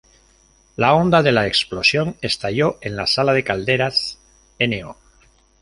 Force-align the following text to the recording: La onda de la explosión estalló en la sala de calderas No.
La 0.77 0.95
onda 0.95 1.21
de 1.21 1.31
la 1.31 1.45
explosión 1.45 2.17
estalló 2.23 2.79
en 2.81 2.95
la 2.95 3.05
sala 3.05 3.33
de 3.33 3.43
calderas 3.43 4.17
No. 4.59 4.97